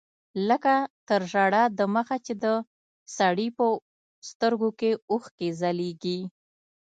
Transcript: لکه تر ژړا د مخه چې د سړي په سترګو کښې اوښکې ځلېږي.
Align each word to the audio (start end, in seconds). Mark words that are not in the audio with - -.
لکه 0.49 0.75
تر 1.07 1.21
ژړا 1.31 1.63
د 1.79 1.79
مخه 1.95 2.17
چې 2.25 2.33
د 2.43 2.45
سړي 3.17 3.47
په 3.57 3.65
سترګو 4.29 4.69
کښې 4.79 4.91
اوښکې 5.11 5.49
ځلېږي. 5.59 6.19